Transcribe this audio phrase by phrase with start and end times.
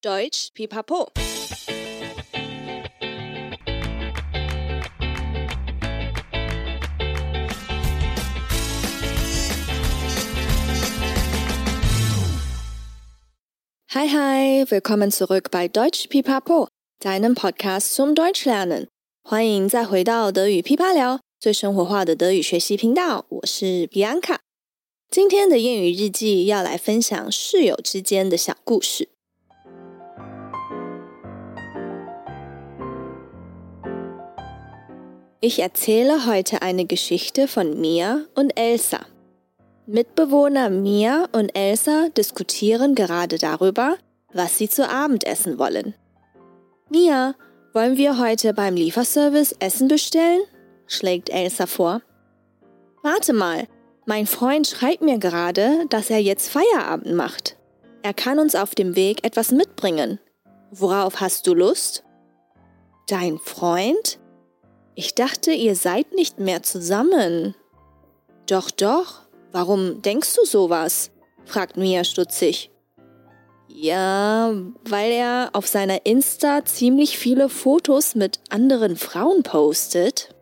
[0.00, 1.08] Deutsch Pipapo。
[13.88, 16.68] Hi hi, willkommen zurück bei Deutsch Pipapo,
[17.00, 18.86] deinem Podcast zum Deutsch lernen。
[19.24, 23.26] 欢迎再回到德语噼啪聊，最生活化的德语学习频道。
[23.28, 24.36] 我是 Bianca。
[25.10, 29.08] 今天的谚语日记要来分享室友之间的小故事。
[35.40, 38.98] Ich erzähle heute eine Geschichte von Mia und Elsa.
[39.86, 43.98] Mitbewohner Mia und Elsa diskutieren gerade darüber,
[44.32, 45.94] was sie zu Abend essen wollen.
[46.90, 47.36] Mia,
[47.72, 50.40] wollen wir heute beim Lieferservice Essen bestellen?
[50.88, 52.02] schlägt Elsa vor.
[53.04, 53.68] Warte mal,
[54.06, 57.56] mein Freund schreibt mir gerade, dass er jetzt Feierabend macht.
[58.02, 60.18] Er kann uns auf dem Weg etwas mitbringen.
[60.72, 62.02] Worauf hast du Lust?
[63.06, 64.18] Dein Freund?
[64.98, 67.54] Ich dachte, ihr seid nicht mehr zusammen.
[68.48, 69.20] Doch, doch.
[69.52, 71.12] Warum denkst du sowas?
[71.44, 72.72] fragt Mia stutzig.
[73.68, 80.34] Ja, weil er auf seiner Insta ziemlich viele Fotos mit anderen Frauen postet.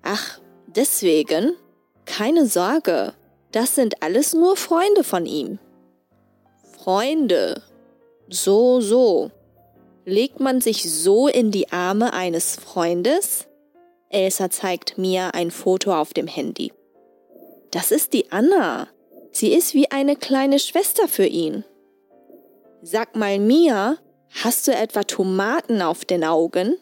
[0.00, 1.52] Ach, deswegen?
[2.06, 3.12] Keine Sorge,
[3.50, 5.58] das sind alles nur Freunde von ihm.
[6.78, 7.60] Freunde.
[8.30, 9.30] So, so.
[10.04, 13.46] Legt man sich so in die Arme eines Freundes?
[14.08, 16.72] Elsa zeigt mir ein Foto auf dem Handy.
[17.70, 18.88] Das ist die Anna.
[19.30, 21.64] Sie ist wie eine kleine Schwester für ihn.
[22.82, 23.96] Sag mal, Mia,
[24.42, 26.76] hast du etwa Tomaten auf den Augen?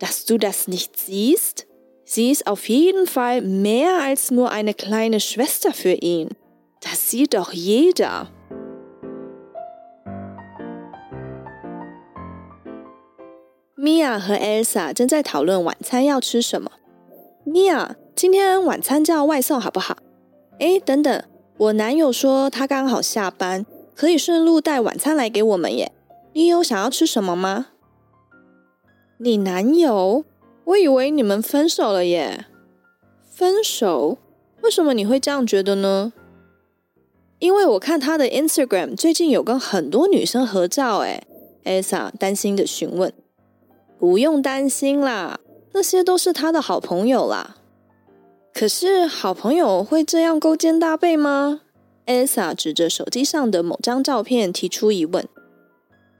[0.00, 1.66] Dass du das nicht siehst?
[2.04, 6.30] Sie ist auf jeden Fall mehr als nur eine kleine Schwester für ihn.
[6.80, 8.30] Das sieht doch jeder.
[13.86, 16.72] Mia 和 Elsa 正在讨论晚餐要吃什么。
[17.46, 19.98] Mia，今天晚餐叫外送好不好？
[20.58, 21.22] 哎，等等，
[21.56, 25.92] 我男友说他刚好下班，可以顺路带晚餐来给我们耶。
[26.32, 27.68] 你有想要吃什么吗？
[29.18, 30.24] 你男友？
[30.64, 32.46] 我以为你们分手了耶。
[33.22, 34.18] 分手？
[34.62, 36.12] 为什么你会这样觉得呢？
[37.38, 41.22] 因为我看他的 Instagram 最近有跟很多女生合照，哎
[41.62, 43.12] ，Elsa 担心的询问。
[43.98, 45.40] 不用担心啦，
[45.72, 47.56] 那些都是他的好朋友啦。
[48.52, 51.60] 可是好朋友会这样勾肩搭背吗
[52.06, 55.28] ？Elsa 指着手机上的某张照片提出疑问。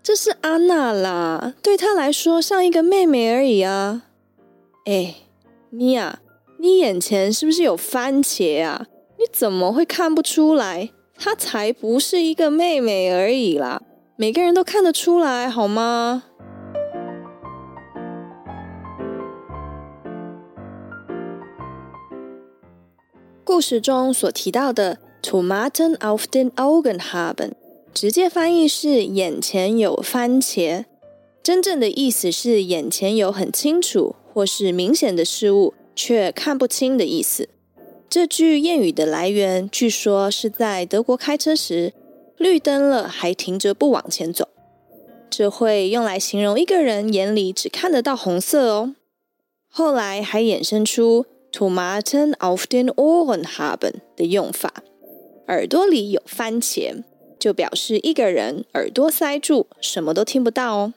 [0.03, 4.03] 这是安娜啦，对她来说像一个妹妹而已啊。
[4.85, 5.15] 哎，
[5.71, 6.21] 米娅，
[6.59, 8.87] 你眼前是不是有番茄啊？
[9.19, 10.91] 你怎么会看不出来？
[11.19, 13.81] 她才不是一个妹妹而已啦，
[14.17, 16.25] 每个人都看得出来，好吗？
[23.47, 27.53] 故事中所提到的 Tomaten auf den Augen haben，
[27.95, 30.85] 直接翻译是眼前有番茄，
[31.45, 37.49] 真正的意思是眼前有很清楚或是明显的事物，却看不清的意思。
[38.11, 41.93] 这句谚语的来源，据说是在德国开车时，
[42.37, 44.49] 绿灯了还停着不往前走，
[45.31, 48.97] 这会用来形容一个人眼里只看得到红色哦。
[49.69, 51.27] 后来还衍生出。
[51.57, 54.75] Tomaten auf den Ohren haben 的用法，
[55.47, 57.03] 耳朵里有番茄，
[57.39, 60.93] 就表示一个人耳朵塞住，什么都听不到哦。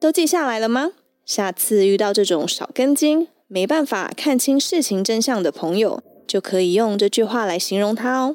[0.00, 0.90] 都记下来了吗？
[1.24, 8.34] 下次遇到这种少根筋、没办法看清事情真相的朋友，就可以用这句话来形容他哦。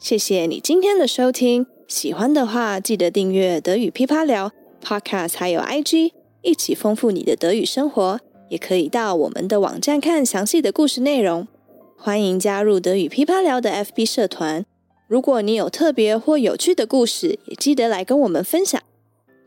[0.00, 4.50] 谢谢你今天的收听，喜欢的话记得订阅德语噼啪聊
[4.82, 6.10] Podcast，还有 IG，
[6.42, 8.18] 一起丰富你的德语生活。
[8.50, 11.48] 也可以到我们的网站看详细的故事内容。
[11.96, 14.66] 欢迎加入德语噼啪聊的 FB 社团。
[15.06, 18.80] 如果你有特别或有趣的故事，也记得来跟我们分享。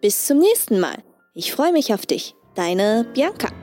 [0.01, 0.97] Bis zum nächsten Mal.
[1.35, 2.31] Ich freue mich auf dich.
[2.55, 3.62] Deine Bianca.